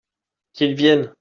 [0.53, 1.13] Qu'ils viennent!